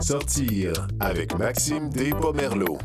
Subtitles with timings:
[0.00, 2.78] Sortir avec Maxime Despomerleau.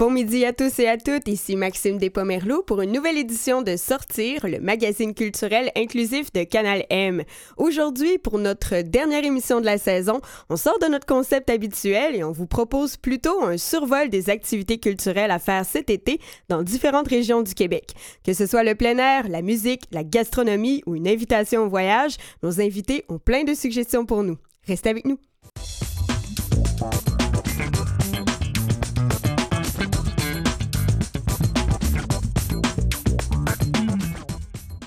[0.00, 3.76] Bon midi à tous et à toutes, ici Maxime Despomerleau pour une nouvelle édition de
[3.76, 7.22] Sortir, le magazine culturel inclusif de Canal M.
[7.58, 12.24] Aujourd'hui, pour notre dernière émission de la saison, on sort de notre concept habituel et
[12.24, 17.08] on vous propose plutôt un survol des activités culturelles à faire cet été dans différentes
[17.08, 17.92] régions du Québec.
[18.24, 22.16] Que ce soit le plein air, la musique, la gastronomie ou une invitation au voyage,
[22.42, 24.38] nos invités ont plein de suggestions pour nous.
[24.66, 25.18] Restez avec nous.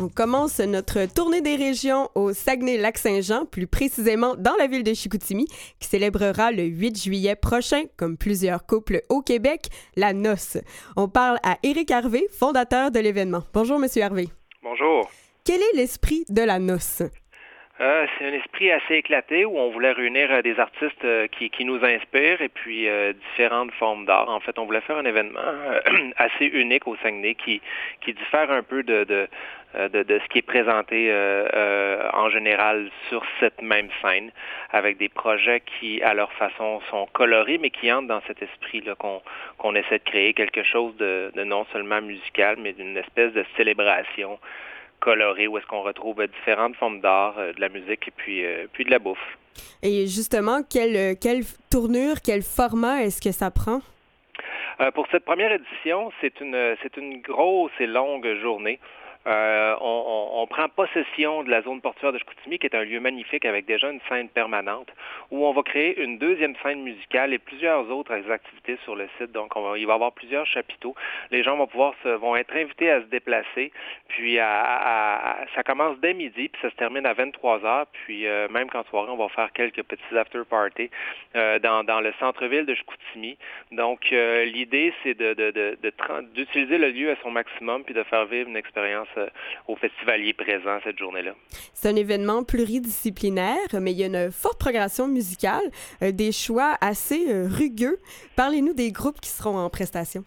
[0.03, 5.45] On commence notre tournée des régions au Saguenay-Lac-Saint-Jean, plus précisément dans la ville de Chicoutimi,
[5.79, 10.57] qui célébrera le 8 juillet prochain, comme plusieurs couples au Québec, la noce.
[10.98, 13.43] On parle à Éric Harvey, fondateur de l'événement.
[13.53, 14.27] Bonjour, Monsieur Harvey.
[14.62, 15.09] Bonjour.
[15.45, 17.01] Quel est l'esprit de la noce?
[17.82, 21.66] Euh, c'est un esprit assez éclaté où on voulait réunir euh, des artistes euh, qui,
[21.66, 22.88] nous inspirent et puis
[23.32, 24.29] différentes formes d'art.
[24.29, 25.40] En fait, on voulait faire un événement
[26.18, 27.62] assez unique au Saguenay qui,
[28.01, 29.27] qui diffère un peu de,
[29.74, 31.12] ce qui est présenté
[32.13, 34.32] en général sur cette même scène,
[34.71, 38.96] avec des projets qui, à leur façon, sont colorés, mais qui entrent dans cet esprit-là
[38.96, 44.38] qu'on essaie de créer quelque chose de non seulement musical, mais d'une espèce de célébration
[45.04, 48.91] coloré où est-ce qu'on retrouve différentes formes d'art, de la musique et puis, puis de
[48.91, 49.37] la bouffe.
[49.82, 53.82] Et justement, quelle, quelle tournure, quel format est-ce que ça prend?
[54.79, 58.79] Euh, pour cette première édition, c'est une, c'est une grosse et longue journée.
[59.26, 62.84] Euh, on, on, on, prend possession de la zone portuaire de Chicoutimi, qui est un
[62.84, 64.90] lieu magnifique avec déjà une scène permanente,
[65.31, 69.31] où on va créer une deuxième scène musicale et plusieurs autres activités sur le site.
[69.31, 70.94] Donc, il va y avoir plusieurs chapiteaux.
[71.31, 73.72] Les gens vont pouvoir se, vont être invités à se déplacer.
[74.09, 77.88] Puis, à, à, ça commence dès midi, puis ça se termine à 23 heures.
[77.94, 80.90] Puis, euh, même qu'en soirée, on va faire quelques petits after-parties
[81.35, 83.38] euh, dans, dans, le centre-ville de Chicoutimi.
[83.72, 85.78] Donc, euh, l'idée, c'est de, de, de,
[86.34, 89.07] d'utiliser le lieu à son maximum, puis de faire vivre une expérience
[89.68, 91.34] aux festivaliers présents cette journée-là.
[91.74, 95.63] C'est un événement pluridisciplinaire, mais il y a une forte progression musicale,
[96.01, 98.00] euh, des choix assez euh, rugueux.
[98.35, 100.23] Parlez-nous des groupes qui seront en prestation.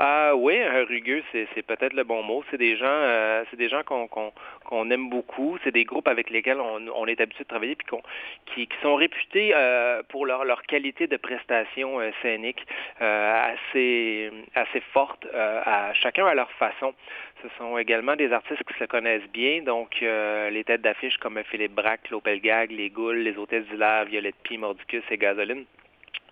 [0.00, 2.44] Euh, oui, un rugueux, c'est peut-être le bon mot.
[2.50, 5.58] C'est des gens, euh, c'est des gens qu'on aime beaucoup.
[5.64, 10.02] C'est des groupes avec lesquels on, est habitué de travailler puis qui, sont réputés euh,
[10.08, 12.66] pour leur, leur qualité de prestation euh, scénique
[13.00, 16.94] assez forte, à chacun à leur façon.
[17.42, 21.74] Ce sont également des artistes qui se connaissent bien, donc les têtes d'affiche comme Philippe
[21.74, 25.64] Braque, Lopel Gag, Les Goules, Les Hôtesses d'Hilaire, Violette Pie, Mordicus et Gasoline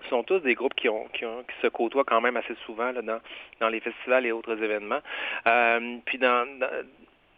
[0.09, 2.93] sont tous des groupes qui, ont, qui, ont, qui se côtoient quand même assez souvent
[2.93, 3.21] là, dans,
[3.61, 5.01] dans les festivals et autres événements.
[5.47, 6.69] Euh, puis dans, dans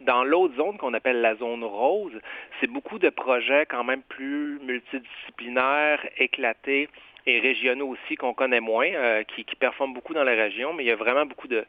[0.01, 2.19] dans l'autre zone qu'on appelle la zone rose,
[2.59, 6.89] c'est beaucoup de projets quand même plus multidisciplinaires, éclatés
[7.25, 10.83] et régionaux aussi qu'on connaît moins, euh, qui, qui performent beaucoup dans la région, mais
[10.83, 11.65] il y a vraiment beaucoup de,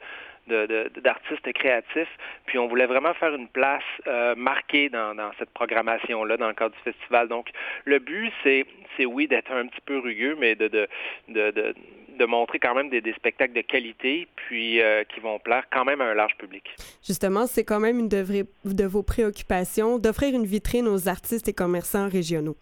[0.47, 2.19] d'artistes créatifs.
[2.47, 6.75] Puis on voulait vraiment faire une place euh, marquée dans, cette programmation-là, dans le cadre
[6.75, 7.29] du festival.
[7.29, 7.51] Donc
[7.85, 8.67] le but, c'est,
[8.97, 10.89] c'est oui, d'être un petit peu rugueux, mais de, de,
[11.29, 11.75] de, de
[12.19, 16.01] de montrer quand même des, spectacles de qualité, puis euh, qui vont plaire quand même
[16.01, 16.65] à un large public.
[17.05, 21.53] Justement, c'est quand même une de, de vos préoccupations d'offrir une vitrine aux artistes et
[21.53, 22.57] commerçants régionaux.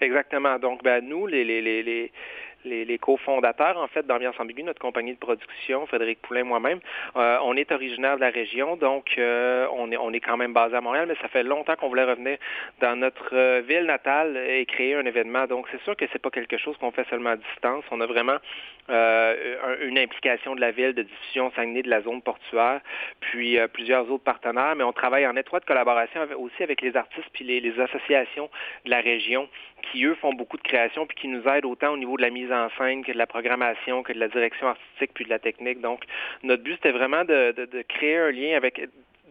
[0.00, 0.58] Exactement.
[0.58, 2.12] Donc, ben, nous, les, les,
[2.64, 6.80] les, cofondateurs, en fait, d'Ambiance Ambiguë, notre compagnie de production, Frédéric Poulain, moi-même,
[7.16, 10.80] euh, on est originaire de la région, donc euh, on, est, quand même basé à
[10.80, 12.38] Montréal, mais ça fait longtemps qu'on voulait revenir
[12.80, 15.46] dans notre euh, ville natale et créer un événement.
[15.46, 17.84] Donc, c'est sûr que c'est pas quelque chose qu'on fait seulement à distance.
[17.90, 18.38] On a vraiment
[18.90, 22.80] une implication de la ville, de diffusion Saguenay, de la zone portuaire,
[23.20, 27.44] puis plusieurs autres partenaires, mais on travaille en étroite collaboration aussi avec les artistes puis
[27.44, 28.48] les associations
[28.86, 29.46] de la région
[29.82, 32.30] qui, eux, font beaucoup de création puis qui nous aident autant au niveau de la
[32.30, 35.38] mise en scène que de la programmation, que de la direction artistique puis de la
[35.38, 35.80] technique.
[35.80, 36.04] Donc,
[36.42, 38.80] notre but, c'était vraiment de, de, de créer un lien avec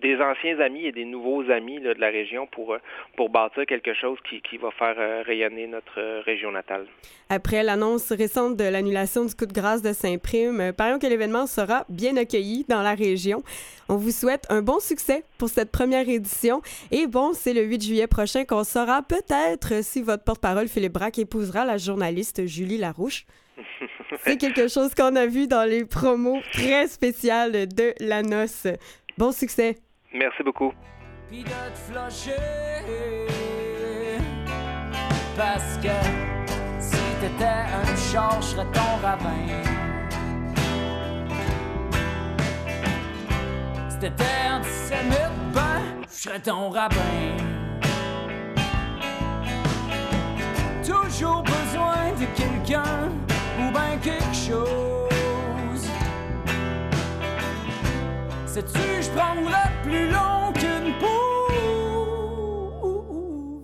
[0.01, 2.77] des anciens amis et des nouveaux amis là, de la région pour,
[3.15, 6.85] pour bâtir quelque chose qui, qui va faire euh, rayonner notre euh, région natale.
[7.29, 11.47] Après l'annonce récente de l'annulation du coup de grâce de Saint-Prime, euh, parions que l'événement
[11.47, 13.43] sera bien accueilli dans la région.
[13.89, 16.61] On vous souhaite un bon succès pour cette première édition.
[16.91, 21.19] Et bon, c'est le 8 juillet prochain qu'on saura peut-être si votre porte-parole Philippe Braque
[21.19, 23.25] épousera la journaliste Julie Larouche.
[24.19, 28.67] c'est quelque chose qu'on a vu dans les promos très spéciales de la noce.
[29.17, 29.77] Bon succès!
[30.17, 30.73] Merci beaucoup.
[31.29, 31.49] Puis de
[35.37, 35.95] parce que
[36.79, 39.47] si t'étais un char, je serais ton ravin.
[43.89, 47.57] Si t'étais antisémite, ben, je serais ton rabbin.
[50.87, 53.09] toujours besoin de quelqu'un
[53.59, 54.86] ou bien quelque chose.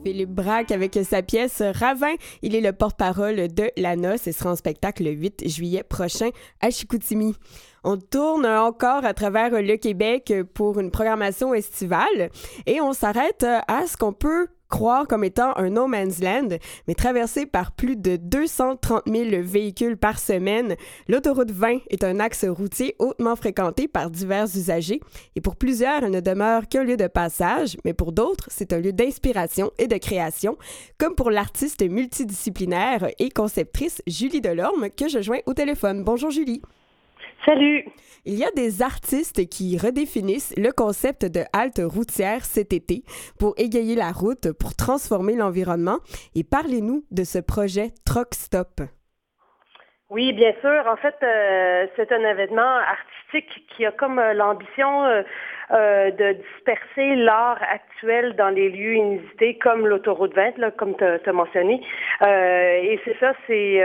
[0.03, 2.13] Philippe Braque avec sa pièce Ravin.
[2.43, 6.29] Il est le porte-parole de La Noce et sera en spectacle le 8 juillet prochain
[6.61, 7.35] à Chicoutimi.
[7.83, 12.29] On tourne encore à travers le Québec pour une programmation estivale
[12.67, 16.95] et on s'arrête à ce qu'on peut croire comme étant un no man's land, mais
[16.95, 20.75] traversé par plus de 230 000 véhicules par semaine,
[21.07, 24.99] l'autoroute 20 est un axe routier hautement fréquenté par divers usagers
[25.35, 28.79] et pour plusieurs, elle ne demeure qu'un lieu de passage, mais pour d'autres, c'est un
[28.79, 30.57] lieu d'inspiration et de création,
[30.97, 36.03] comme pour l'artiste multidisciplinaire et conceptrice Julie Delorme que je joins au téléphone.
[36.03, 36.63] Bonjour Julie.
[37.45, 37.85] Salut.
[38.25, 43.03] Il y a des artistes qui redéfinissent le concept de halte routière cet été
[43.37, 45.99] pour égayer la route, pour transformer l'environnement.
[46.33, 48.79] Et parlez-nous de ce projet Truck Stop.
[50.13, 50.83] Oui, bien sûr.
[50.87, 57.15] En fait, euh, c'est un événement artistique qui a comme euh, l'ambition euh, de disperser
[57.15, 61.81] l'art actuel dans les lieux inusités comme l'autoroute 20, là, comme tu as mentionné.
[62.21, 63.79] Et c'est ça, c'est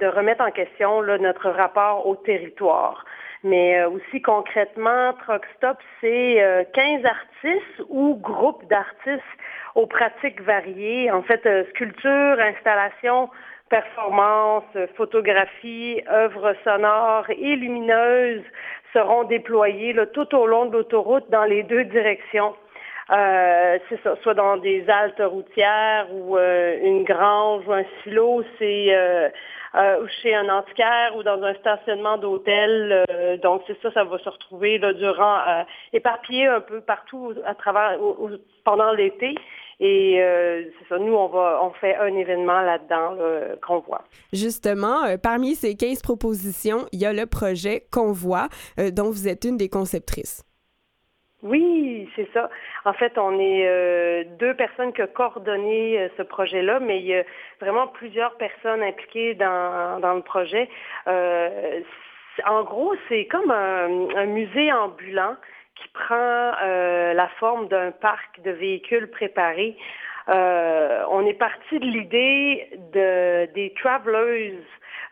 [0.00, 3.04] de remettre en question notre rapport au territoire.
[3.44, 9.22] Mais euh, aussi concrètement, Truck Stop, c'est 15 artistes ou groupes d'artistes
[9.74, 11.10] aux pratiques variées.
[11.10, 13.30] En fait, sculpture, installation,
[13.70, 14.64] performance,
[14.96, 18.44] photographie, œuvres sonores et lumineuses
[18.92, 22.54] seront déployés là, tout au long de l'autoroute dans les deux directions.
[23.10, 28.42] Euh, c'est ça, soit dans des haltes routières ou euh, une grange ou un silo,
[28.58, 29.30] c'est euh,
[29.74, 33.04] euh chez un antiquaire ou dans un stationnement d'hôtel.
[33.10, 35.38] Euh, donc c'est ça, ça va se retrouver là, durant
[35.92, 37.98] éparpillé un peu partout à travers
[38.64, 39.34] pendant l'été.
[39.80, 43.16] Et c'est ça, nous, on va on fait un événement là-dedans
[43.64, 44.02] qu'on voit.
[44.32, 48.48] Justement, parmi ces 15 propositions, il y a le projet Convoi,
[48.92, 50.47] dont vous êtes une des conceptrices.
[51.42, 52.50] Oui, c'est ça.
[52.84, 57.06] En fait, on est euh, deux personnes qui ont coordonné euh, ce projet-là, mais il
[57.06, 57.22] y a
[57.60, 60.68] vraiment plusieurs personnes impliquées dans, le projet.
[61.06, 61.80] Euh,
[62.44, 65.36] en gros, c'est comme un, musée ambulant
[65.76, 66.52] qui prend
[67.14, 69.76] la forme d'un parc de véhicules préparés.
[70.26, 74.58] on est parti de l'idée de, des travelers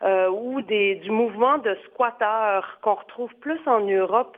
[0.03, 4.37] ou du mouvement de squatteurs qu'on retrouve plus en Europe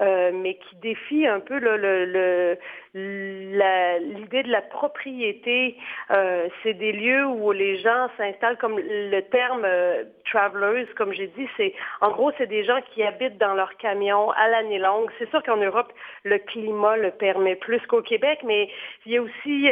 [0.00, 2.56] mais qui défie un peu le,
[2.98, 5.76] l'idée de la propriété.
[6.10, 11.28] Euh, c'est des lieux où les gens s'installent, comme le terme euh, travelers, comme j'ai
[11.28, 15.10] dit, c'est en gros c'est des gens qui habitent dans leur camion à l'année longue.
[15.18, 15.92] C'est sûr qu'en Europe
[16.24, 18.68] le climat le permet plus qu'au Québec, mais
[19.06, 19.70] il y a aussi,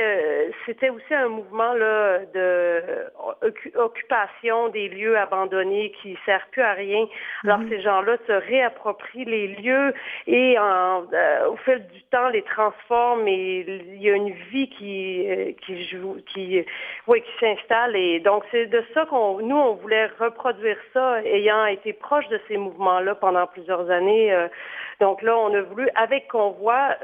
[0.65, 2.83] c'était aussi un mouvement là de
[3.75, 7.07] occupation des lieux abandonnés qui servent plus à rien.
[7.45, 7.69] Alors mm-hmm.
[7.69, 9.95] ces gens-là se réapproprient les lieux
[10.27, 12.43] et euh, au fil du temps les
[13.27, 13.65] et
[13.95, 16.65] il y a une vie qui euh, qui joue qui
[17.07, 21.67] oui qui s'installe et donc c'est de ça qu'on nous on voulait reproduire ça ayant
[21.67, 24.49] été proche de ces mouvements là pendant plusieurs années euh,
[25.01, 26.97] donc là on a voulu avec Convoi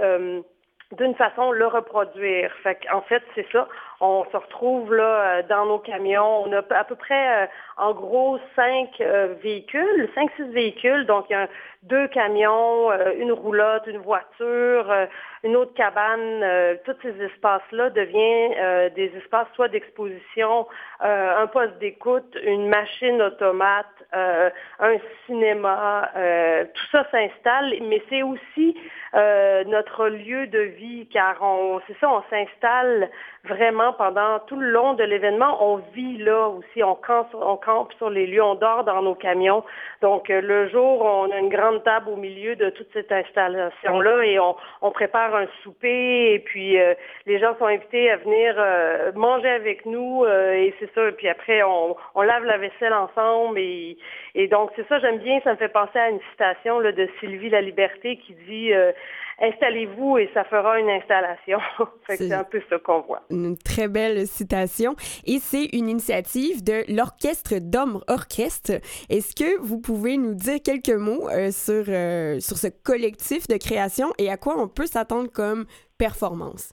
[0.97, 2.53] d'une façon le reproduire.
[2.63, 3.69] Fait en fait, c'est ça.
[4.05, 6.43] On se retrouve là dans nos camions.
[6.43, 9.01] On a à peu près en gros cinq
[9.43, 11.07] véhicules, cinq, six véhicules.
[11.07, 11.47] Donc il y a
[11.83, 15.07] deux camions, euh, une roulotte, une voiture, euh,
[15.43, 20.69] une autre cabane, euh, tous ces espaces-là deviennent des espaces soit d'exposition,
[21.01, 26.09] un poste d'écoute, une machine automate, un cinéma,
[26.73, 28.77] tout ça s'installe, mais c'est aussi
[29.15, 33.11] notre lieu de vie, car on, c'est ça, on s'installe
[33.45, 38.27] vraiment pendant tout le long de l'événement, on vit là aussi, on campe, sur les
[38.27, 39.65] lieux, on dort dans nos camions.
[40.01, 44.39] Donc le jour, on a une grande table au milieu de toute cette installation-là et
[44.39, 46.95] on, prépare un souper et puis euh,
[47.27, 51.11] les gens sont invités à venir euh, manger avec nous euh, et c'est ça.
[51.17, 53.97] Puis après, on, lave la vaisselle ensemble et,
[54.51, 57.61] donc c'est ça, j'aime bien, ça me fait penser à une citation de Sylvie La
[57.61, 58.73] Liberté qui dit
[59.43, 61.59] installez-vous et ça fera une installation.
[62.09, 63.23] c'est un peu ce qu'on voit.
[63.31, 64.95] Une très belle citation.
[65.27, 68.81] Et c'est une initiative de l'Orchestre d'Hommes Orchestre.
[69.11, 73.57] Est-ce que vous pouvez nous dire quelques mots euh, sur, euh, sur ce collectif de
[73.57, 75.67] création et à quoi on peut s'attendre comme
[75.99, 76.73] performance?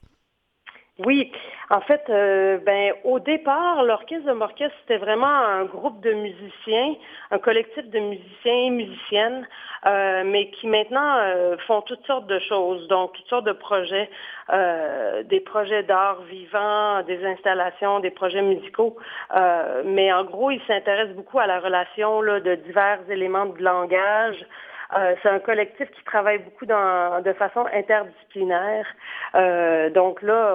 [1.06, 1.32] Oui,
[1.70, 6.94] en fait, euh, ben, au départ, l'orchestre de Morquès, c'était vraiment un groupe de musiciens,
[7.30, 9.48] un collectif de musiciens et musiciennes,
[9.86, 14.10] euh, mais qui maintenant euh, font toutes sortes de choses, donc toutes sortes de projets,
[15.26, 18.96] des projets d'art vivant, des installations, des projets musicaux.
[19.84, 24.44] mais en gros, ils s'intéressent beaucoup à la relation là, de divers éléments de langage,
[24.96, 28.86] euh, c'est un collectif qui travaille beaucoup de façon interdisciplinaire.
[29.34, 30.54] Euh, donc là,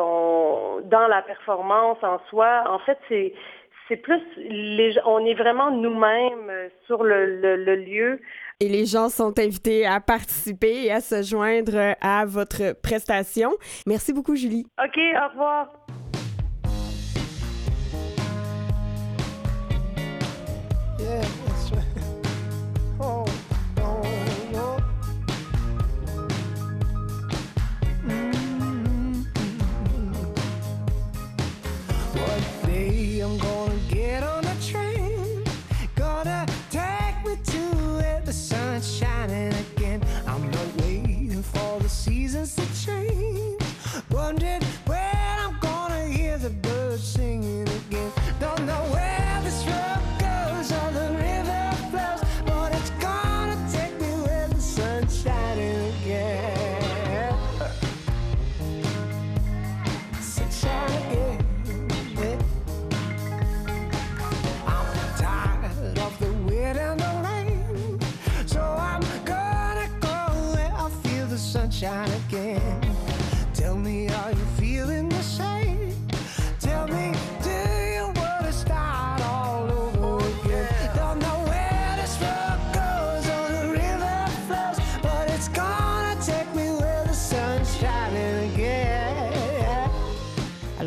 [0.84, 3.34] dans la performance en soi, en fait, c'est
[3.88, 4.22] c'est plus
[5.06, 6.52] on est vraiment nous-mêmes
[6.88, 8.20] sur le, lieu.
[8.60, 13.52] Et les gens sont invités à participer et à se joindre à votre prestation.
[13.86, 14.66] Merci beaucoup, Julie.
[14.84, 15.72] OK, au revoir.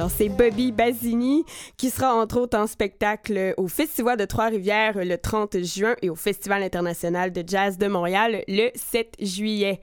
[0.09, 1.45] C'est Bobby Basini
[1.77, 6.15] qui sera entre autres en spectacle au Festival de Trois-Rivières le 30 juin et au
[6.15, 9.81] Festival international de jazz de Montréal le 7 juillet.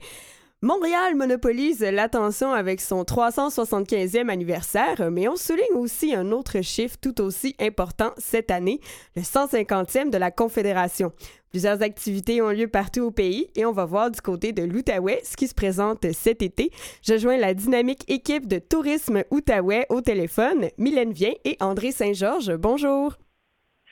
[0.62, 7.20] Montréal monopolise l'attention avec son 375e anniversaire, mais on souligne aussi un autre chiffre tout
[7.20, 8.80] aussi important cette année,
[9.16, 11.12] le 150e de la Confédération.
[11.50, 15.20] Plusieurs activités ont lieu partout au pays et on va voir du côté de l'Outaouais
[15.24, 16.70] ce qui se présente cet été.
[17.02, 22.56] Je joins la dynamique équipe de tourisme Outaouais au téléphone, Mylène Vien et André Saint-Georges.
[22.56, 23.14] Bonjour.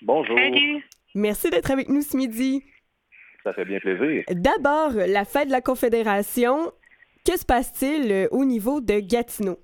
[0.00, 0.38] Bonjour.
[1.14, 2.62] Merci d'être avec nous ce midi.
[3.44, 4.24] Ça fait bien plaisir.
[4.30, 6.72] D'abord, la fête de la Confédération.
[7.26, 9.58] Que se passe-t-il euh, au niveau de Gatineau?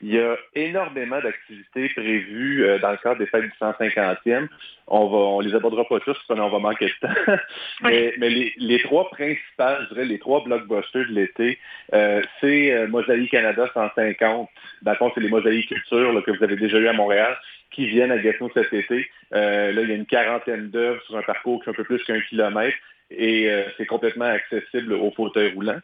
[0.00, 4.46] Il y a énormément d'activités prévues euh, dans le cadre des fêtes du 150e.
[4.86, 7.36] On va, on les abordera pas tous, sinon on va manquer de temps.
[7.82, 11.58] mais, les, trois principales, je dirais, les trois blockbusters de l'été,
[11.94, 14.48] euh, c'est euh, Mosaïque Canada 150.
[14.82, 17.36] Dans le fond, c'est les mosaïques culture que vous avez déjà eu à Montréal,
[17.72, 19.10] qui viennent à Gatineau cet été.
[19.32, 22.02] là, il y a une quarantaine d'œuvres sur un parcours qui est un peu plus
[22.04, 22.76] qu'un kilomètre
[23.10, 25.80] et c'est complètement accessible aux fauteuils roulants.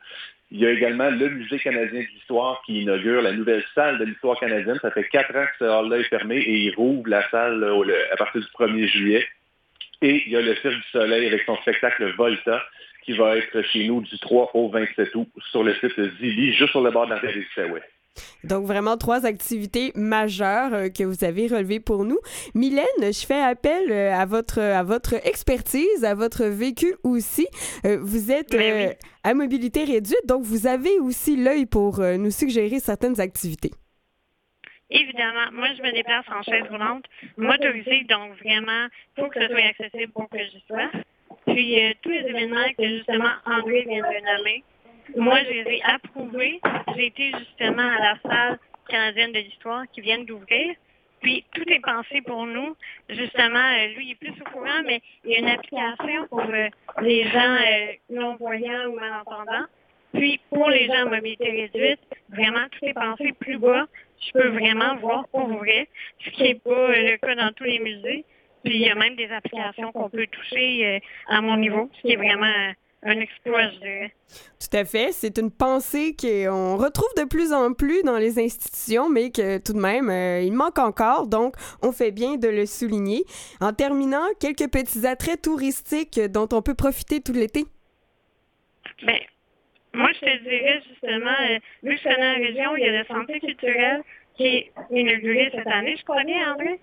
[0.51, 4.39] Il y a également le Musée canadien d'histoire qui inaugure la nouvelle salle de l'histoire
[4.39, 4.79] canadienne.
[4.81, 7.65] Ça fait quatre ans que ce hall-là est fermé et il rouvre la salle
[8.13, 9.27] à partir du 1er juillet.
[10.03, 12.63] Et il y a le Cirque du Soleil avec son spectacle Volta
[13.05, 16.71] qui va être chez nous du 3 au 27 août sur le site Zili, juste
[16.71, 17.47] sur le bord de la du
[18.45, 22.19] donc, vraiment trois activités majeures euh, que vous avez relevées pour nous.
[22.55, 27.47] Mylène, je fais appel euh, à votre, à votre expertise, à votre vécu aussi.
[27.85, 32.79] Euh, vous êtes ben à mobilité réduite, donc vous avez aussi l'œil pour nous suggérer
[32.79, 33.71] certaines activités.
[34.91, 37.07] Évidemment, moi, je me déplace en chaise roulante,
[37.39, 40.91] motorisée, donc vraiment, il faut que ce soit accessible pour que j'y sois.
[41.47, 44.63] Puis, tous les événements que justement André vient de nommer,
[45.17, 46.61] moi, je les ai approuvés.
[46.97, 48.59] J'ai été justement à la salle
[48.89, 50.75] canadienne de l'histoire qui vient d'ouvrir.
[51.21, 52.77] Puis tout est pensé pour nous.
[53.09, 56.41] Justement, euh, lui, il est plus au courant, mais il y a une application pour
[56.41, 56.69] euh,
[57.01, 59.67] les gens euh, non-voyants ou malentendants.
[60.13, 63.87] Puis pour les gens en mobilité réduite, vraiment, tout est pensé plus bas.
[64.21, 65.89] Je peux vraiment voir pour vrai,
[66.23, 68.25] ce qui n'est pas le cas dans tous les musées.
[68.63, 72.13] Puis il y a même des applications qu'on peut toucher à mon niveau, ce qui
[72.13, 72.73] est vraiment
[73.05, 74.13] un exploit, je dirais.
[74.59, 75.13] Tout à fait.
[75.13, 79.75] C'est une pensée qu'on retrouve de plus en plus dans les institutions, mais que tout
[79.75, 81.27] de même, euh, il manque encore.
[81.27, 83.25] Donc, on fait bien de le souligner.
[83.61, 87.65] En terminant, quelques petits attraits touristiques dont on peut profiter tout l'été.
[89.03, 89.19] Bien,
[89.93, 92.99] moi, je te dirais justement, euh, vu que je connais la région, il y a
[92.99, 94.03] le santé culturel
[94.37, 96.81] qui est inauguré cette année, je crois bien, André?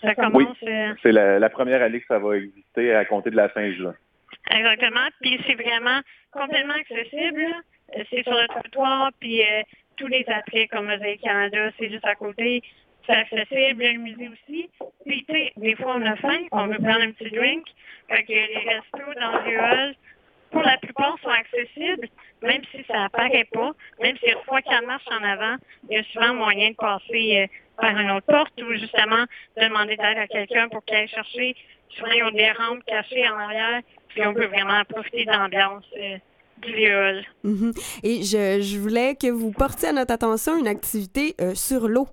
[0.00, 0.56] Ça commence.
[0.62, 3.48] Oui, euh, c'est la, la, première année que ça va exister à compter de la
[3.48, 3.94] fin juin.
[4.50, 5.08] Exactement.
[5.20, 6.00] Puis c'est vraiment
[6.32, 7.46] complètement accessible.
[8.10, 9.62] C'est sur le trottoir, puis euh,
[9.96, 12.62] tous les attraits comme Mosaïque Canada, c'est juste à côté.
[13.06, 14.70] C'est accessible, le musée aussi.
[15.04, 17.66] Puis, tu sais, des fois, on a faim, on veut prendre un petit drink.
[18.08, 19.94] Fait que les restos dans le hall,
[20.50, 22.08] pour la plupart, sont accessibles,
[22.44, 23.72] même si ça apparaît pas.
[24.00, 25.56] Même si fois qu'il marche en avant,
[25.88, 27.46] il y a souvent moyen de passer euh,
[27.80, 29.24] par une autre porte ou justement
[29.56, 31.56] de demander d'aide à quelqu'un pour qu'il aille chercher.
[31.90, 35.84] Souvent, ils ont des rampes cachées en arrière, puis on peut vraiment profiter de l'ambiance.
[36.66, 37.24] Hall.
[37.42, 37.72] Mhm.
[38.02, 42.08] Et je, je voulais que vous portiez à notre attention une activité euh, sur l'eau.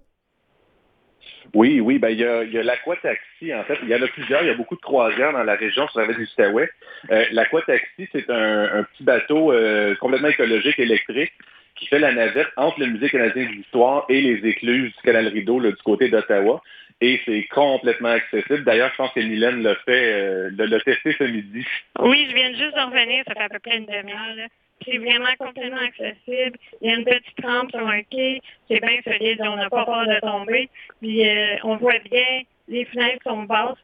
[1.54, 3.78] Oui, oui, ben il y a, l'aquataxi, en fait.
[3.84, 4.42] Il y en a plusieurs.
[4.42, 6.70] Il y a beaucoup de croisières dans la région sur la ville du Outaouais.
[7.12, 11.34] Euh, l'aquataxi, c'est un, petit bateau euh, complètement écologique, électrique,
[11.76, 15.28] qui fait la navette entre le Musée canadien de l'histoire et les écluses du canal
[15.28, 16.62] Rideau du côté d'Ottawa.
[17.02, 18.64] Et c'est complètement accessible.
[18.64, 21.66] D'ailleurs, je pense que Mylène l'a fait, euh, l'a testé ce midi.
[22.00, 23.24] Oui, je viens juste d'en revenir.
[23.28, 24.48] Ça fait à peu près une demi-heure.
[24.86, 26.58] C'est vraiment complètement accessible.
[26.82, 28.42] Il y a une petite rampe sur un quai.
[28.68, 29.42] C'est bien solide.
[29.42, 30.70] On n'a pas peur de tomber.
[31.02, 32.42] Puis euh, on voit bien.
[32.68, 33.78] Les fenêtres sont basses.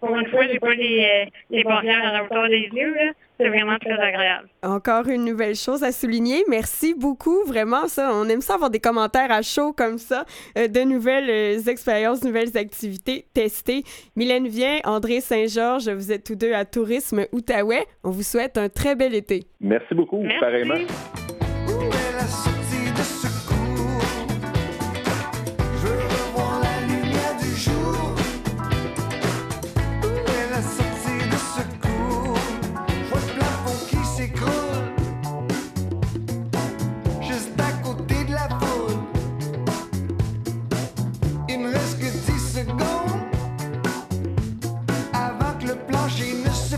[0.00, 2.94] Pour une fois, j'ai pas les, euh, les barrières à la hauteur des yeux.
[3.38, 4.48] C'est vraiment très agréable.
[4.64, 6.42] Encore une nouvelle chose à souligner.
[6.48, 7.44] Merci beaucoup.
[7.46, 10.24] Vraiment, ça, on aime ça avoir des commentaires à chaud comme ça,
[10.56, 13.84] euh, de nouvelles euh, expériences, nouvelles activités testées.
[14.16, 17.84] Mylène Vient, André Saint-Georges, vous êtes tous deux à Tourisme Outaouais.
[18.02, 19.44] On vous souhaite un très bel été.
[19.60, 20.40] Merci beaucoup, Merci.
[20.40, 21.37] pareillement.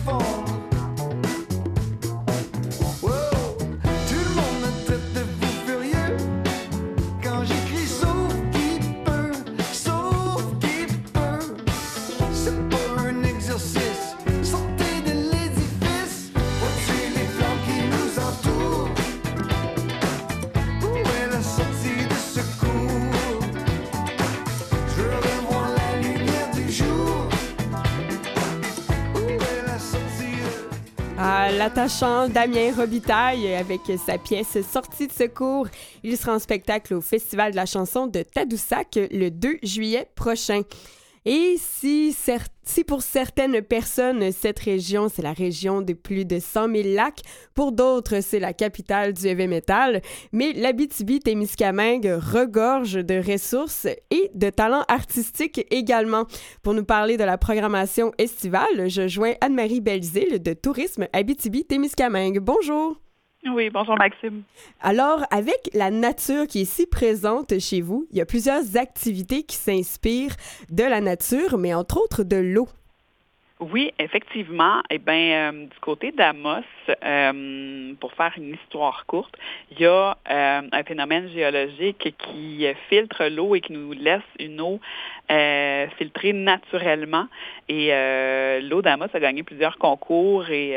[0.05, 0.50] beautiful.
[31.61, 35.67] L'attachant Damien Robitaille avec sa pièce Sortie de secours.
[36.03, 40.63] Il sera en spectacle au Festival de la chanson de Tadoussac le 2 juillet prochain.
[41.27, 46.39] Et si, cer- si pour certaines personnes, cette région, c'est la région de plus de
[46.39, 53.21] 100 000 lacs, pour d'autres, c'est la capitale du heavy metal, mais l'Abitibi-Témiscamingue regorge de
[53.21, 56.27] ressources et de talents artistiques également.
[56.63, 62.39] Pour nous parler de la programmation estivale, je joins Anne-Marie Belzile de Tourisme Abitibi-Témiscamingue.
[62.39, 63.10] Bonjour!
[63.47, 64.43] Oui, bonjour Maxime.
[64.81, 69.45] Alors, avec la nature qui est si présente chez vous, il y a plusieurs activités
[69.45, 70.37] qui s'inspirent
[70.71, 72.69] de la nature, mais entre autres de l'eau.
[73.61, 74.81] Oui, effectivement.
[74.89, 76.63] Eh bien, euh, du côté d'Amos,
[77.05, 79.37] euh, pour faire une histoire courte,
[79.71, 84.63] il y a euh, un phénomène géologique qui filtre l'eau et qui nous laisse une
[84.63, 84.81] eau
[85.99, 87.27] filtrée naturellement.
[87.69, 87.93] Et
[88.63, 90.73] l'eau d'Amos a gagné plusieurs concours et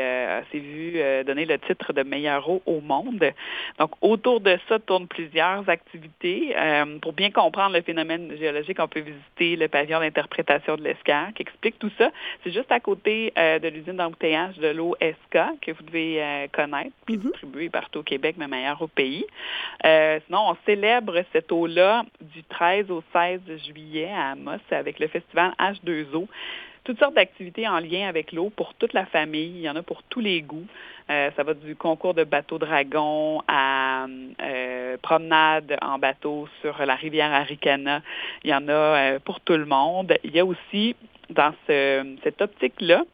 [0.52, 3.32] s'est vu euh, donner le titre de meilleure eau au monde.
[3.80, 6.54] Donc, autour de ça tournent plusieurs activités.
[7.02, 11.42] Pour bien comprendre le phénomène géologique, on peut visiter le pavillon d'interprétation de l'ESCAR qui
[11.42, 12.12] explique tout ça.
[12.44, 16.46] C'est juste à côté euh, de l'usine d'embouteillage de l'eau ESCA que vous devez euh,
[16.52, 17.30] connaître, qui est Mhm.
[17.30, 19.24] distribuée partout au Québec, mais meilleure au pays.
[19.86, 25.06] Euh, sinon, on célèbre cette eau-là du 13 au 16 juillet à Amos avec le
[25.06, 26.26] festival H2O
[26.84, 29.52] toutes sortes d'activités en lien avec l'eau pour toute la famille.
[29.56, 30.66] Il y en a pour tous les goûts.
[31.10, 34.06] Euh, ça va du concours de bateau dragon à
[34.42, 38.02] euh, promenade en bateau sur la rivière Aricana.
[38.44, 40.14] Il y en a euh, pour tout le monde.
[40.24, 40.94] Il y a aussi
[41.30, 43.04] dans ce, cette optique-là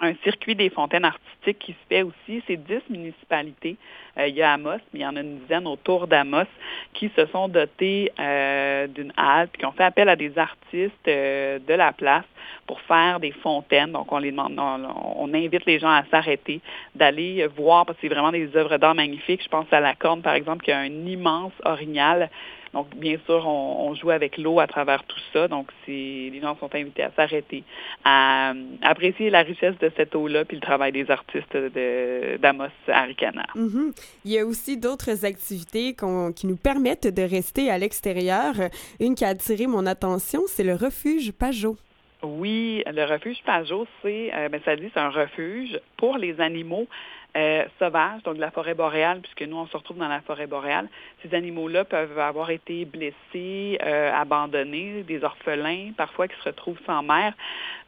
[0.00, 2.42] un circuit des fontaines artistiques qui se fait aussi.
[2.46, 3.76] C'est 10 municipalités.
[4.18, 6.46] Euh, il y a Amos, mais il y en a une dizaine autour d'Amos
[6.94, 11.58] qui se sont dotés euh, d'une puis qui ont fait appel à des artistes euh,
[11.58, 12.24] de la place
[12.66, 13.92] pour faire des fontaines.
[13.92, 16.60] Donc, on les demande, on, on invite les gens à s'arrêter,
[16.94, 19.42] d'aller voir, parce que c'est vraiment des œuvres d'art magnifiques.
[19.42, 22.30] Je pense à la Corne, par exemple, qui a un immense orignal.
[22.74, 25.48] Donc, bien sûr, on, on joue avec l'eau à travers tout ça.
[25.48, 27.64] Donc, les gens sont invités à s'arrêter,
[28.04, 28.52] à,
[28.82, 33.46] à apprécier la richesse de cette eau-là, puis le travail des artistes de, d'Amos Aricana.
[33.54, 33.92] Mhm.
[34.24, 35.94] Il y a aussi d'autres activités
[36.36, 38.54] qui nous permettent de rester à l'extérieur.
[39.00, 41.76] Une qui a attiré mon attention, c'est le refuge Pajot.
[42.22, 46.88] Oui, le refuge Pajot, c'est, euh, ben, ça dit, c'est un refuge pour les animaux
[47.36, 50.46] euh, sauvages, donc de la forêt boréale, puisque nous, on se retrouve dans la forêt
[50.46, 50.88] boréale.
[51.22, 57.02] Ces animaux-là peuvent avoir été blessés, euh, abandonnés, des orphelins, parfois qui se retrouvent sans
[57.02, 57.34] mère.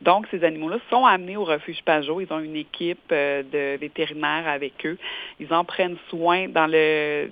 [0.03, 2.20] Donc, ces animaux-là sont amenés au refuge Pajot.
[2.20, 4.98] Ils ont une équipe euh, de vétérinaires avec eux.
[5.40, 7.31] Ils en prennent soin dans le...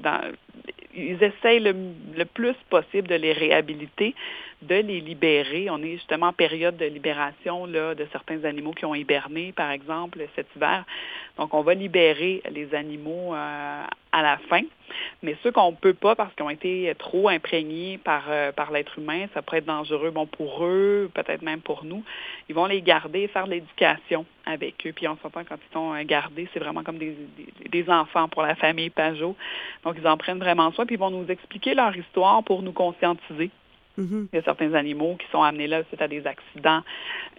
[0.95, 4.15] Ils essayent le, plus possible de les réhabiliter,
[4.63, 5.69] de les libérer.
[5.71, 9.71] On est justement en période de libération là, de certains animaux qui ont hiberné, par
[9.71, 10.85] exemple, cet hiver.
[11.37, 14.63] Donc, on va libérer les animaux euh, à la fin.
[15.23, 18.73] Mais ceux qu'on ne peut pas parce qu'ils ont été trop imprégnés par, euh, par
[18.73, 22.03] l'être humain, ça pourrait être dangereux bon, pour eux, peut-être même pour nous.
[22.49, 24.93] Ils vont les garder, faire l'éducation avec eux.
[24.93, 28.43] Puis on s'entend quand ils sont gardés, c'est vraiment comme des, des, des, enfants pour
[28.43, 29.37] la famille Pajot.
[29.85, 32.73] Donc ils en prennent vraiment soin, puis ils vont nous expliquer leur histoire pour nous
[32.73, 33.51] conscientiser
[33.99, 36.83] il y a certains animaux qui sont amenés là suite à des accidents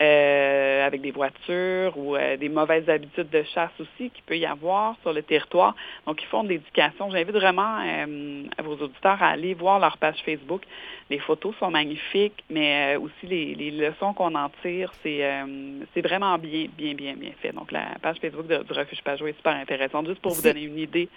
[0.01, 4.45] euh, avec des voitures ou euh, des mauvaises habitudes de chasse aussi qu'il peut y
[4.45, 5.75] avoir sur le territoire.
[6.05, 7.09] Donc, ils font de l'éducation.
[7.11, 10.63] J'invite vraiment euh, vos auditeurs à aller voir leur page Facebook.
[11.09, 15.79] Les photos sont magnifiques, mais euh, aussi les, les leçons qu'on en tire, c'est euh,
[15.93, 17.53] c'est vraiment bien, bien, bien, bien fait.
[17.53, 20.63] Donc, la page Facebook de, du Refuge Pajot est super intéressante, juste pour vous donner
[20.63, 21.09] une idée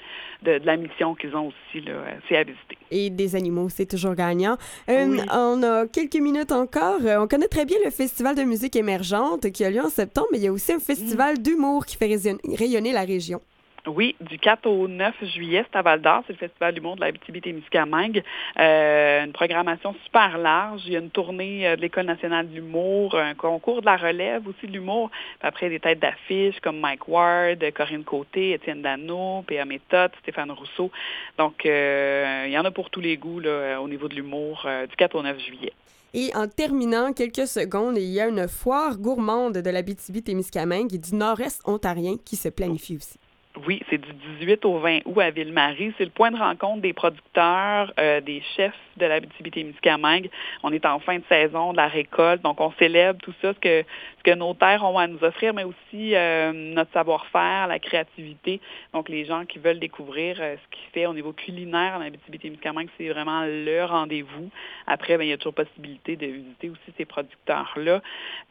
[0.43, 1.85] de, de la mission qu'ils ont aussi.
[2.29, 2.79] C'est à visiter.
[2.95, 4.59] Et des animaux, c'est toujours gagnant.
[4.87, 5.21] Oui.
[5.33, 6.99] On a quelques minutes encore.
[7.03, 10.39] On connaît très bien le Festival de musique émergente qui a lieu en septembre, mais
[10.39, 11.43] il y a aussi un festival mmh.
[11.43, 12.19] d'humour qui fait
[12.55, 13.41] rayonner la région.
[13.87, 17.05] Oui, du 4 au 9 juillet, c'est à Val-d'Or, c'est le Festival du monde de
[17.05, 18.23] la BTB-Témiscamingue.
[18.61, 20.83] Euh, une programmation super large.
[20.87, 24.47] Il y a une tournée de l'École nationale de l'humour, un concours de la relève
[24.47, 25.11] aussi de l'humour.
[25.41, 29.65] Après, des têtes d'affiches comme Mike Ward, Corinne Côté, Étienne Dano, P.A.
[29.65, 30.93] Méthode, Stéphane Rousseau.
[31.37, 34.87] Donc, euh, il y en a pour tous les goûts au niveau de l'humour euh,
[34.87, 35.73] du 4 au 9 juillet.
[36.15, 40.99] Et en terminant quelques secondes, il y a une foire gourmande de la BTB-Témiscamingue et
[40.99, 43.19] du nord-est ontarien qui se planifie aussi.
[43.67, 45.93] Oui, c'est du 18 au 20 août à Ville-Marie.
[45.99, 50.31] C'est le point de rencontre des producteurs, euh, des chefs de la BTB-Témiscamingue.
[50.63, 53.59] On est en fin de saison de la récolte, donc on célèbre tout ça, ce
[53.59, 53.85] que,
[54.19, 58.59] ce que nos terres ont à nous offrir, mais aussi euh, notre savoir-faire, la créativité.
[58.95, 62.89] Donc les gens qui veulent découvrir euh, ce qui fait au niveau culinaire en BTB-Témiscamingue,
[62.97, 64.49] c'est vraiment le rendez-vous.
[64.87, 68.01] Après, bien, il y a toujours possibilité de visiter aussi ces producteurs-là,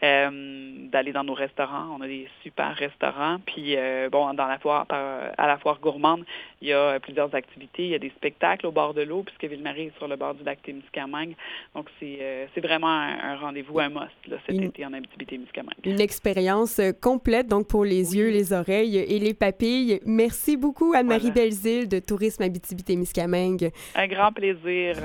[0.02, 1.98] d'aller dans nos restaurants.
[1.98, 3.40] On a des super restaurants.
[3.46, 3.76] Puis,
[4.12, 6.24] bon, dans la foire, à la foire gourmande,
[6.62, 7.84] il y a plusieurs activités.
[7.84, 10.36] Il y a des spectacles au bord de l'eau, puisque Ville-Marie est sur le bord
[10.36, 11.36] du lac Témiscamingue.
[11.76, 15.76] Donc, c'est euh, vraiment un, un rendez-vous, un must là, cet une, été en Abitibi-Témiscamingue.
[15.86, 18.18] Une expérience complète, donc pour les oui.
[18.18, 20.00] yeux, les oreilles et les papilles.
[20.06, 21.36] Merci beaucoup, Anne-Marie voilà.
[21.36, 23.72] Belzile de Tourisme Abitibi-Témiscamingue.
[23.96, 24.98] Un grand plaisir.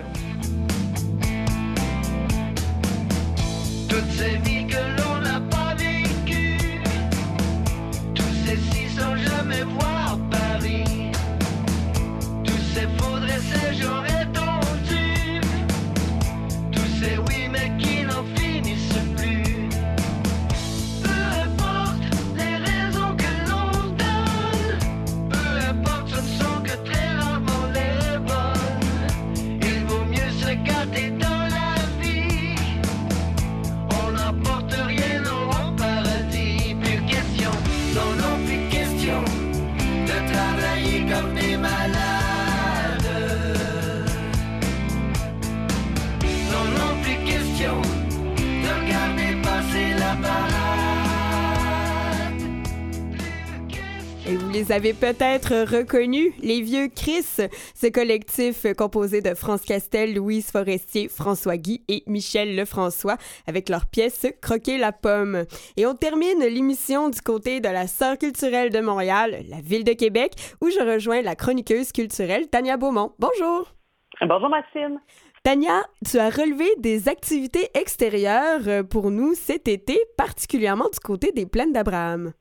[3.89, 4.56] Toutes ces
[54.77, 60.15] Et vous les avez peut-être reconnus, les Vieux Chris, ce collectif composé de France Castel,
[60.15, 65.45] Louise Forestier, François Guy et Michel Lefrançois avec leur pièce Croquer la pomme.
[65.79, 69.95] Et on termine l'émission du côté de la Sœur culturelle de Montréal, la ville de
[69.95, 73.13] Québec, où je rejoins la chroniqueuse culturelle Tania Beaumont.
[73.19, 73.73] Bonjour.
[74.21, 75.01] Bonjour Maxime.
[75.43, 81.47] Tania, tu as relevé des activités extérieures pour nous cet été, particulièrement du côté des
[81.47, 82.33] plaines d'Abraham.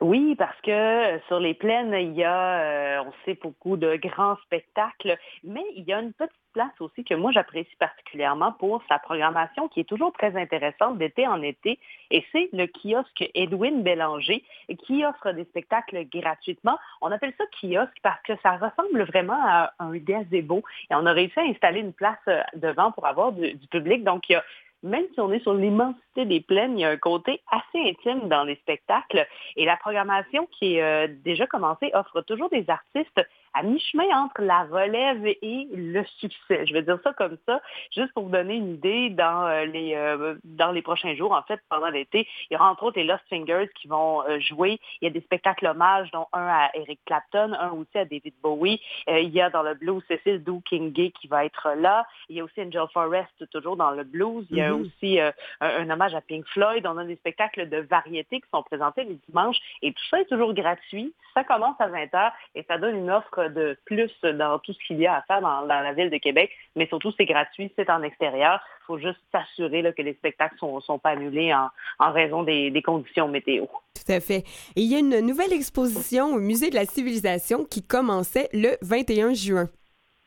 [0.00, 4.36] Oui, parce que sur les plaines, il y a, euh, on sait, beaucoup de grands
[4.44, 9.00] spectacles, mais il y a une petite place aussi que moi j'apprécie particulièrement pour sa
[9.00, 11.80] programmation qui est toujours très intéressante d'été en été,
[12.12, 14.44] et c'est le kiosque Edwin Bélanger
[14.86, 16.78] qui offre des spectacles gratuitement.
[17.00, 21.12] On appelle ça kiosque parce que ça ressemble vraiment à un gazebo, et on a
[21.12, 24.04] réussi à installer une place euh, devant pour avoir du, du public.
[24.04, 24.44] Donc, il y a
[24.84, 28.28] même si on est sur l'immensité des plaines, il y a un côté assez intime
[28.28, 29.26] dans les spectacles.
[29.56, 33.20] Et la programmation qui est euh, déjà commencée offre toujours des artistes
[33.54, 36.66] à mi-chemin entre la relève et le succès.
[36.66, 37.60] Je vais dire ça comme ça,
[37.94, 41.42] juste pour vous donner une idée, dans, euh, les, euh, dans les prochains jours, en
[41.42, 44.78] fait, pendant l'été, il y aura entre autres les Lost Fingers qui vont euh, jouer.
[45.00, 48.34] Il y a des spectacles hommages, dont un à Eric Clapton, un aussi à David
[48.42, 48.80] Bowie.
[49.08, 52.06] il y a dans le blues Cecil Do King Gay qui va être là.
[52.28, 54.46] Il y a aussi Angel Forrest, toujours dans le blues.
[54.50, 54.80] Il y a Mhm.
[54.80, 56.86] aussi un, un hommage à Pink Floyd.
[56.86, 59.58] On a des spectacles de variété qui sont présentés les dimanches.
[59.82, 61.14] Et tout ça est toujours gratuit.
[61.34, 64.98] Ça commence à 20h et ça donne une offre de plus dans tout ce qu'il
[64.98, 66.50] y a à faire dans, la ville de Québec.
[66.76, 68.60] Mais surtout, c'est gratuit, c'est en extérieur.
[68.82, 72.70] Il faut juste s'assurer que les spectacles ne sont, pas annulés en, en raison des,
[72.70, 73.66] des conditions météo.
[73.94, 74.44] Tout à fait.
[74.76, 78.76] Et il y a une nouvelle exposition au Musée de la Civilisation qui commençait le
[78.82, 79.68] 21 juin.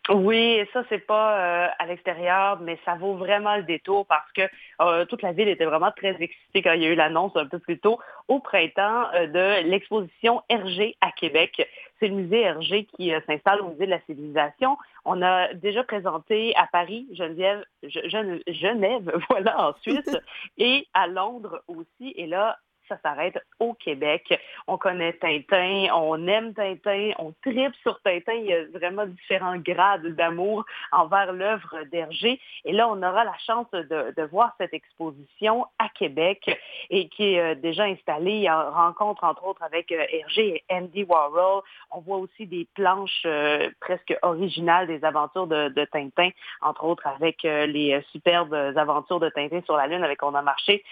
[0.10, 4.44] Oui, ça, c'est pas euh, à l'extérieur, mais ça vaut vraiment le détour parce que
[4.82, 7.46] euh, toute la ville était vraiment très excitée quand il y a eu l'annonce un
[7.46, 11.68] peu plus tôt au printemps euh, de l'exposition Hergé à Québec.
[12.00, 14.78] C'est le musée Hergé qui euh, s'installe au musée de la civilisation.
[15.04, 20.18] On a déjà présenté à Paris, Geneviève, Gene- Genève, voilà, en Suisse,
[20.58, 22.14] et à Londres aussi.
[22.16, 24.40] Et là, ça s'arrête au Québec.
[24.68, 28.34] On connaît Tintin, on aime Tintin, on tripe sur Tintin.
[28.34, 32.40] Il y a vraiment différents grades d'amour envers l'œuvre d'Hergé.
[32.66, 36.50] Et là, on aura la chance de, voir cette exposition à Québec
[36.90, 41.04] et qui est euh, déjà installée en rencontre, entre autres, avec euh, Hergé et Andy
[41.04, 41.64] Warhol.
[41.92, 46.30] On voit aussi des planches euh, presque originales des aventures de, Tintin,
[46.62, 50.84] entre autres avec les superbes aventures de Tintin sur la Lune, avec On a marché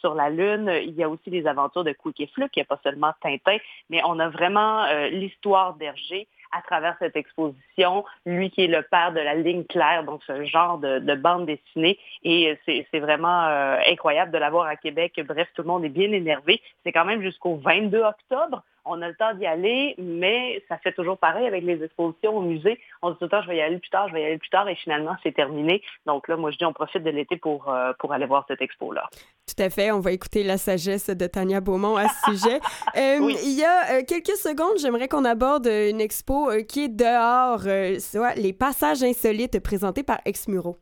[0.00, 0.70] sur la Lune.
[0.82, 3.12] Il y a aussi les aventures de Quick et Fluke, il n'y a pas seulement
[3.22, 3.58] Tintin,
[3.90, 8.82] mais on a vraiment euh, l'histoire d'Hergé à travers cette exposition, lui qui est le
[8.82, 11.98] père de la ligne claire, donc ce genre de, de bande dessinée.
[12.22, 15.20] Et euh, c'est c'est vraiment euh, incroyable de l'avoir à Québec.
[15.26, 16.60] Bref, tout le monde est bien énervé.
[16.84, 18.62] C'est quand même jusqu'au 22 octobre.
[18.88, 22.40] On a le temps d'y aller, mais ça fait toujours pareil avec les expositions au
[22.40, 22.78] musée.
[23.02, 24.24] On se dit tout le temps, je vais y aller plus tard, je vais y
[24.24, 25.82] aller plus tard, et finalement, c'est terminé.
[26.06, 28.60] Donc là, moi, je dis, on profite de l'été pour, euh, pour aller voir cette
[28.60, 29.08] expo-là.
[29.46, 29.92] Tout à fait.
[29.92, 32.60] On va écouter la sagesse de Tania Beaumont à ce sujet.
[32.96, 33.36] Euh, Oui.
[33.44, 37.60] Il y a euh, quelques secondes, j'aimerais qu'on aborde une expo qui est dehors,
[38.00, 40.78] soit les passages insolites présentés par Exmuro.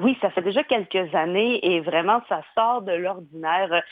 [0.00, 3.82] Oui, ça fait déjà quelques années et vraiment, ça sort de l'ordinaire.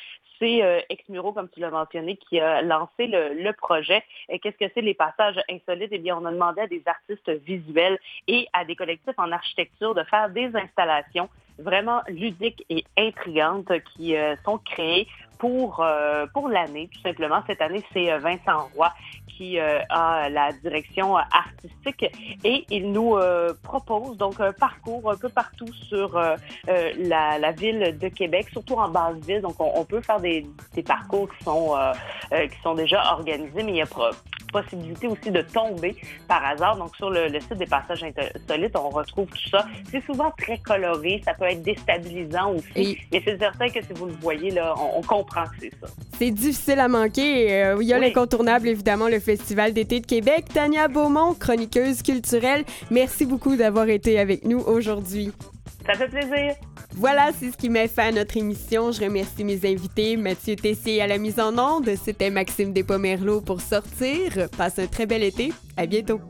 [0.41, 4.03] C'est euh, Exmuro, comme tu l'as mentionné, qui a lancé le, le projet.
[4.29, 5.91] Et Qu'est-ce que c'est les passages insolites?
[5.93, 9.95] Eh bien, on a demandé à des artistes visuels et à des collectifs en architecture
[9.95, 11.29] de faire des installations
[11.63, 15.07] vraiment ludiques et intrigantes qui euh, sont créées
[15.41, 17.43] pour, euh, pour l'année, tout simplement.
[17.47, 18.93] Cette année, c'est euh, Vincent Roy
[19.27, 22.05] qui euh, a la direction artistique
[22.45, 26.37] et il nous euh, propose donc un parcours un peu partout sur euh,
[26.69, 29.41] euh, la, la ville de Québec, surtout en basse ville.
[29.41, 33.73] Donc, on, peut faire des, des parcours qui sont, euh, qui sont déjà organisés, mais
[33.73, 33.87] il y a
[34.51, 35.97] possibilité aussi de tomber
[36.29, 36.77] par hasard.
[36.77, 39.67] Donc, sur le, le site des passages insolites, on retrouve tout ça.
[39.91, 43.93] C'est souvent très coloré, ça peut être déstabilisant aussi, Et- mais c'est certain que si
[43.95, 45.87] vous le voyez, là, on, on comprend que c'est ça.
[46.19, 47.53] C'est difficile à manquer.
[47.65, 48.07] euh, il y a Oui.
[48.07, 50.45] l'incontournable, évidemment, le Festival d'été de Québec.
[50.53, 55.33] Tania Beaumont, chroniqueuse culturelle, merci beaucoup d'avoir été avec nous aujourd'hui.
[55.87, 56.55] Ça fait plaisir.
[56.95, 58.93] Voilà, c'est ce qui met fin à notre émission.
[58.93, 61.91] Je remercie mes invités, Mathieu Tessier à la mise en onde.
[62.03, 64.49] C'était Maxime Despomerleau pour sortir.
[64.57, 65.53] Passe un très bel été.
[65.77, 66.21] À bientôt.